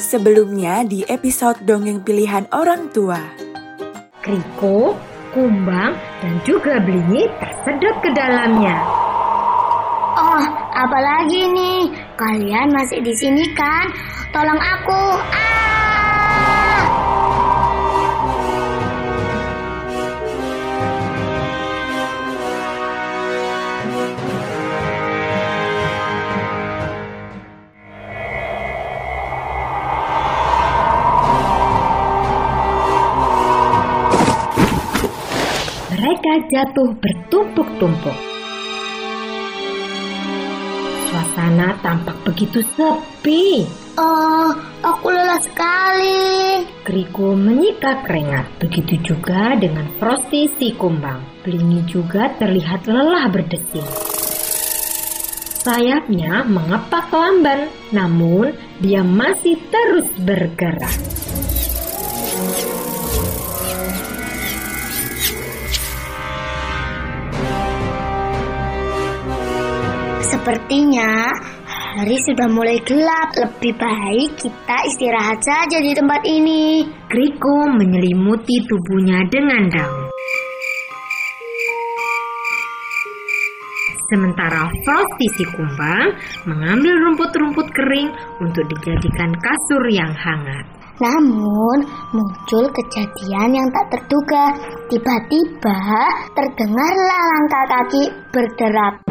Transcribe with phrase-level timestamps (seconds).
[0.00, 3.20] Sebelumnya di episode Dongeng Pilihan Orang Tua.
[4.24, 4.96] Kriko,
[5.36, 5.92] Kumbang,
[6.24, 8.80] dan juga Blingi tersedot ke dalamnya.
[10.16, 11.92] Oh, apalagi nih?
[12.16, 13.92] Kalian masih di sini kan?
[14.32, 15.02] Tolong aku.
[15.20, 15.49] Ah!
[36.50, 38.18] Jatuh bertumpuk-tumpuk.
[41.10, 43.66] Suasana tampak begitu sepi.
[43.98, 44.50] Oh,
[44.82, 46.62] aku lelah sekali.
[46.86, 48.46] Kriko menyika keringat.
[48.62, 51.22] Begitu juga dengan Frosty si kumbang.
[51.42, 53.86] Blingi juga terlihat lelah berdesing.
[55.60, 60.94] Sayapnya mengepak lamban, namun dia masih terus bergerak.
[70.30, 71.34] Sepertinya
[71.66, 73.34] hari sudah mulai gelap.
[73.34, 76.86] Lebih baik kita istirahat saja di tempat ini.
[77.10, 80.06] Kriko menyelimuti tubuhnya dengan daun.
[84.06, 86.14] Sementara Frosty si kumbang
[86.46, 90.66] mengambil rumput-rumput kering untuk dijadikan kasur yang hangat.
[91.02, 94.54] Namun muncul kejadian yang tak terduga.
[94.86, 95.78] Tiba-tiba
[96.38, 99.09] terdengarlah langkah kaki berderap.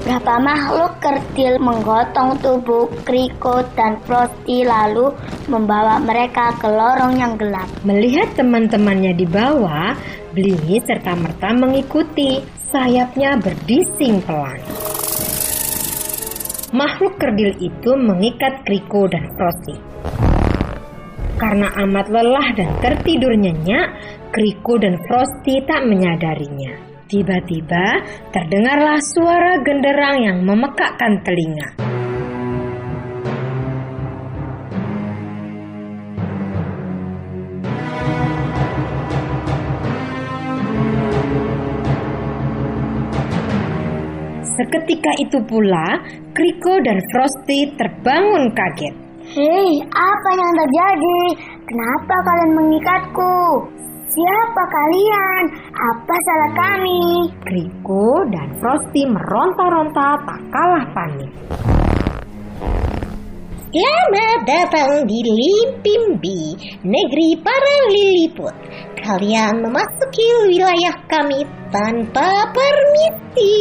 [0.00, 5.14] Berapa makhluk kerdil menggotong tubuh Kriko dan Frosty lalu
[5.46, 7.70] membawa mereka ke lorong yang gelap.
[7.86, 9.94] Melihat teman-temannya di bawah,
[10.30, 12.38] Blingi serta-merta mengikuti.
[12.70, 14.62] Sayapnya berdising pelan.
[16.70, 19.74] Makhluk kerdil itu mengikat Kriko dan Frosty.
[21.34, 23.90] Karena amat lelah dan tertidur nyenyak,
[24.30, 26.89] Kriko dan Frosty tak menyadarinya.
[27.10, 31.74] Tiba-tiba terdengarlah suara genderang yang memekakkan telinga.
[44.54, 45.98] Seketika itu pula,
[46.30, 48.94] Kriko dan Frosty terbangun kaget.
[49.34, 51.22] Hei, apa yang terjadi?
[51.66, 53.34] Kenapa kalian mengikatku?
[54.10, 55.44] Siapa kalian?
[55.70, 57.30] Apa salah kami?
[57.46, 61.30] Kriko dan Frosty meronta-ronta tak kalah panik.
[63.70, 68.50] Selamat datang di Limpimbi, negeri para liliput.
[68.98, 73.54] Kalian memasuki wilayah kami tanpa permisi.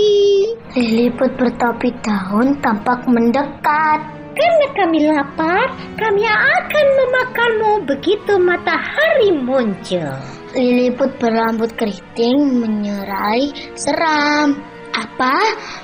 [0.74, 4.18] Liliput bertopi daun tampak mendekat.
[4.34, 10.39] Karena kami lapar, kami akan memakanmu begitu matahari muncul.
[10.58, 14.58] Liliput berambut keriting menyerai seram.
[14.90, 15.38] Apa?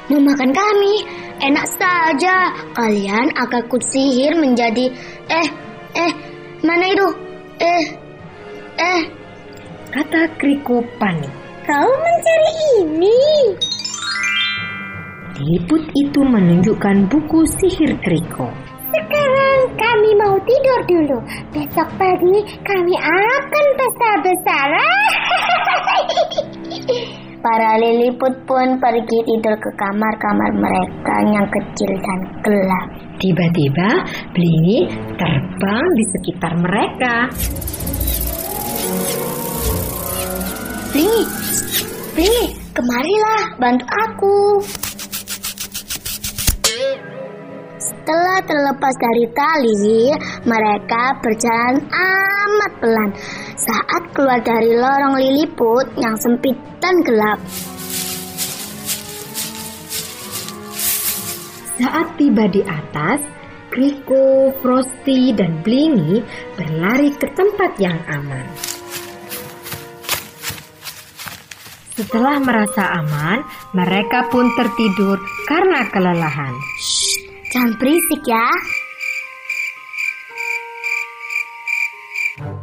[0.10, 1.06] Mau makan kami?
[1.38, 2.50] Enak saja.
[2.74, 4.90] Kalian akan kusihir menjadi
[5.30, 5.48] eh
[5.94, 6.12] eh
[6.66, 7.08] mana itu?
[7.62, 7.86] Eh
[8.82, 9.02] eh
[9.94, 11.32] Kata Kriko panik.
[11.64, 13.22] Kau mencari ini.
[15.40, 18.65] Liliput itu menunjukkan buku sihir Kriko.
[18.96, 21.18] Sekarang kami mau tidur dulu.
[21.52, 25.04] Besok pagi kami akan besar-besaran.
[27.46, 32.88] Para liliput pun pergi tidur ke kamar-kamar mereka yang kecil dan gelap.
[33.20, 33.90] Tiba-tiba
[34.32, 34.88] Blingi
[35.20, 37.16] terbang di sekitar mereka.
[40.96, 41.24] Blingi,
[42.16, 44.40] Blingi, kemarilah bantu aku.
[48.06, 50.14] Setelah terlepas dari tali,
[50.46, 53.10] mereka berjalan amat pelan
[53.58, 57.42] saat keluar dari lorong liliput yang sempit dan gelap.
[61.82, 63.26] Saat tiba di atas,
[63.74, 66.22] Kriko, Frosty, dan Blingi
[66.62, 68.46] berlari ke tempat yang aman.
[71.98, 73.42] Setelah merasa aman,
[73.74, 75.18] mereka pun tertidur
[75.50, 76.75] karena kelelahan.
[77.56, 78.48] Jangan berisik ya.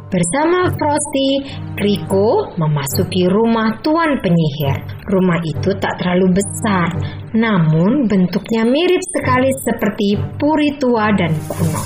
[0.05, 4.85] Bersama Frosty, Kriko memasuki rumah Tuan Penyihir.
[5.09, 6.93] Rumah itu tak terlalu besar,
[7.33, 11.81] namun bentuknya mirip sekali seperti puri tua dan kuno.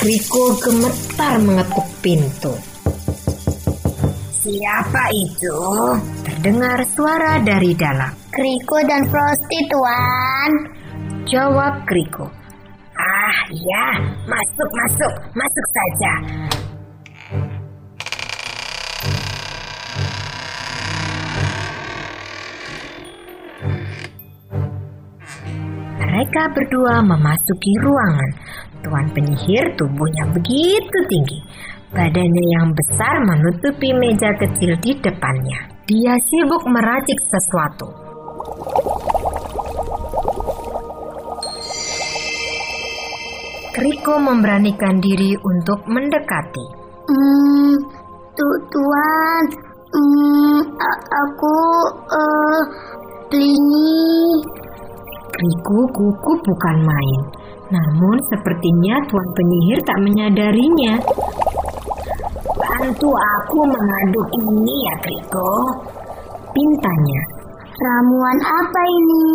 [0.00, 2.56] Kriko gemetar mengetuk pintu.
[4.40, 5.58] Siapa itu?
[6.24, 8.25] Terdengar suara dari dalam.
[8.36, 10.50] Kriko dan Frosty, Tuan.
[11.24, 12.28] Jawab Kriko.
[12.92, 13.96] Ah, iya,
[14.28, 16.12] masuk, masuk, masuk saja.
[25.96, 28.30] Mereka berdua memasuki ruangan.
[28.84, 31.40] Tuan penyihir tubuhnya begitu tinggi.
[31.88, 35.72] Badannya yang besar menutupi meja kecil di depannya.
[35.88, 38.05] Dia sibuk meracik sesuatu.
[43.76, 46.66] Kriko memberanikan diri untuk mendekati.
[47.04, 47.76] Hmm,
[48.32, 49.42] tu Tuan,
[49.92, 50.58] hmm,
[51.12, 51.56] aku
[52.08, 52.60] uh,
[53.28, 54.40] Blingi.
[55.28, 57.20] Kriko gugup bukan main.
[57.68, 60.94] Namun sepertinya tuan penyihir tak menyadarinya.
[62.56, 65.52] Bantu aku mengaduk ini ya Kriko.
[66.56, 67.35] Pintanya.
[67.86, 69.30] Ramuan apa ini?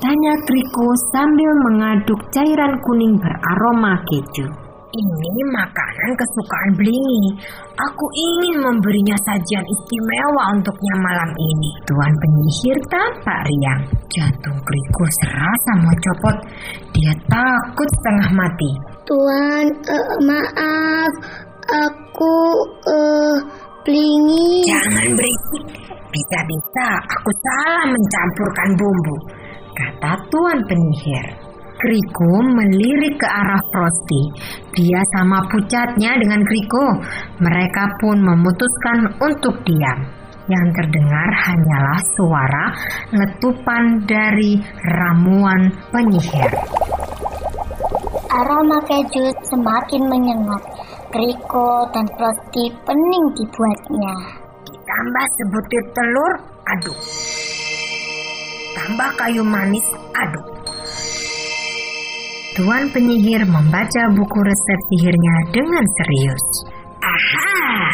[0.00, 4.48] Tanya Kriko sambil mengaduk cairan kuning beraroma keju.
[4.96, 7.36] Ini makanan kesukaan Blingi.
[7.76, 11.70] Aku ingin memberinya sajian istimewa untuknya malam ini.
[11.84, 13.82] Tuan penyihir tampak riang.
[14.08, 16.36] Jantung Kriko serasa mau copot.
[16.96, 18.72] Dia takut setengah mati.
[19.04, 21.12] Tuan, uh, maaf.
[21.68, 22.36] Aku
[22.88, 23.36] uh,
[23.84, 24.64] Blingi.
[24.64, 25.85] Jangan berisik.
[26.16, 29.16] Bisa-bisa aku salah mencampurkan bumbu.
[29.76, 31.26] Kata Tuan penyihir.
[31.76, 34.22] Kriko melirik ke arah Frosty.
[34.72, 37.04] Dia sama pucatnya dengan Kriko.
[37.36, 40.08] Mereka pun memutuskan untuk diam.
[40.48, 42.64] Yang terdengar hanyalah suara
[43.12, 44.56] letupan dari
[44.88, 46.52] ramuan penyihir.
[48.32, 50.64] Aroma keju semakin menyengat.
[51.12, 54.45] Kriko dan Frosty pening dibuatnya.
[54.96, 56.32] Ditambah sebutir telur,
[56.72, 56.98] aduk.
[58.72, 59.84] Tambah kayu manis,
[60.16, 60.48] aduk.
[62.56, 66.44] Tuan penyihir membaca buku resep sihirnya dengan serius.
[67.04, 67.92] Aha!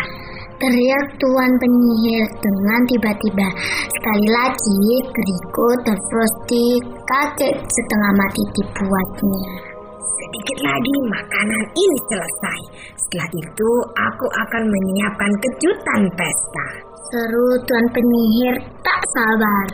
[0.63, 3.51] Teriak Tuan penyihir dengan tiba-tiba.
[3.99, 9.72] Sekali lagi, Kriko dan Frosty kaget setengah mati dibuatnya.
[10.03, 12.61] Sedikit lagi makanan ini selesai.
[12.99, 16.67] Setelah itu aku akan menyiapkan kejutan pesta.
[17.07, 19.69] Seru Tuan penyihir tak sabar.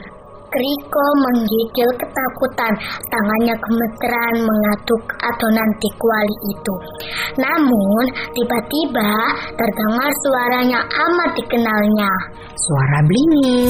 [0.49, 2.73] Kriko menggigil ketakutan,
[3.13, 6.77] tangannya gemeteran mengaduk adonan di kuali itu.
[7.37, 9.13] Namun, tiba-tiba
[9.61, 12.13] terdengar suaranya amat dikenalnya.
[12.57, 13.61] Suara Blingi.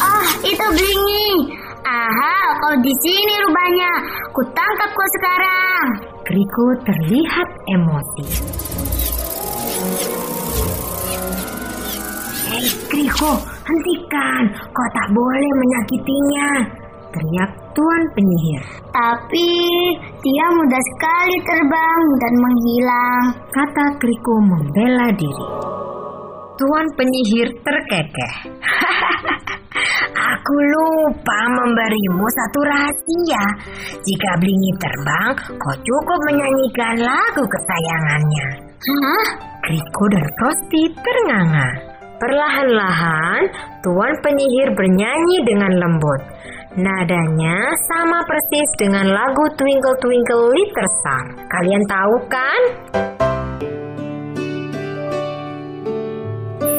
[0.00, 1.61] Ah, itu Blingi.
[1.92, 3.92] Aha, kau di sini rupanya.
[4.32, 5.84] Kutangkap kau sekarang.
[6.24, 8.26] Kriko terlihat emosi.
[12.48, 14.42] Hei, Kriko, hentikan.
[14.72, 16.48] Kau tak boleh menyakitinya.
[17.12, 18.62] Teriak Tuan penyihir.
[18.88, 19.50] Tapi
[20.24, 23.24] dia mudah sekali terbang dan menghilang.
[23.52, 25.46] Kata Kriko membela diri.
[26.56, 28.34] Tuan penyihir terkekeh.
[30.12, 33.44] Aku lupa memberimu satu rahasia.
[34.02, 38.48] Jika Blingi terbang, kau cukup menyanyikan lagu kesayangannya.
[38.82, 39.26] Hah?
[39.62, 41.70] Kriko dan Frosty ternganga.
[42.22, 43.50] Perlahan-lahan,
[43.82, 46.22] Tuan penyihir bernyanyi dengan lembut.
[46.78, 51.24] Nadanya sama persis dengan lagu Twinkle Twinkle Little Star.
[51.50, 52.60] Kalian tahu kan?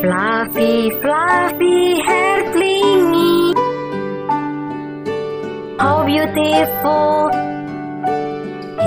[0.03, 2.39] Fluffy, fluffy hair
[5.83, 7.27] How beautiful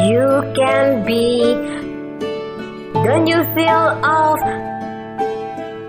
[0.08, 1.52] you can be.
[3.04, 4.40] Don't you feel of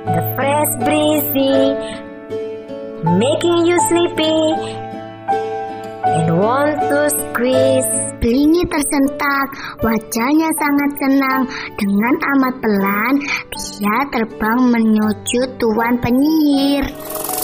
[0.03, 1.63] the fresh breezy
[3.23, 4.39] making you sleepy
[6.11, 7.87] and want to squeeze
[8.17, 9.47] Blingi tersentak,
[9.79, 11.41] wajahnya sangat senang.
[11.77, 13.13] Dengan amat pelan,
[13.53, 16.83] dia terbang menuju Tuan penyihir.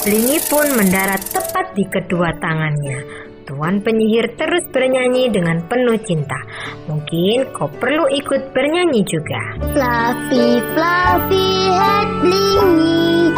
[0.04, 3.32] Blingi pun mendarat tepat di kedua tangannya.
[3.44, 6.40] Tuan penyihir terus bernyanyi dengan penuh cinta.
[6.88, 9.42] Mungkin kau perlu ikut bernyanyi juga.
[9.76, 13.36] Fluffy, fluffy head Blingi.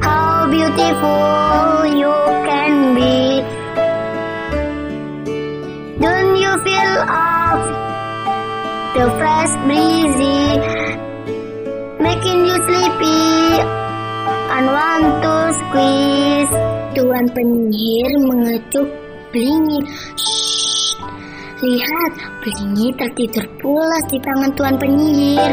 [0.00, 2.16] How beautiful you
[2.48, 3.44] can be.
[6.00, 7.58] Don't you feel of
[8.96, 10.56] the fresh breezy
[12.00, 13.60] making you sleepy
[14.56, 16.13] and want to squeeze?
[16.94, 18.86] Tuan penyihir mengetuk
[19.34, 19.82] Blingi.
[21.58, 25.52] Lihat, blingi tertidur pulas di tangan Tuan penyihir.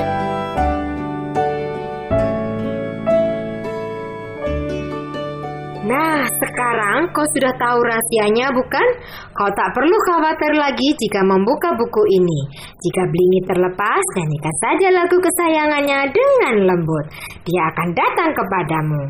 [5.82, 8.88] Nah, sekarang kau sudah tahu rahasianya, bukan?
[9.34, 12.40] Kau tak perlu khawatir lagi jika membuka buku ini.
[12.86, 17.06] Jika Blingi terlepas, nyanyikan saja lagu kesayangannya dengan lembut.
[17.50, 19.10] Dia akan datang kepadamu.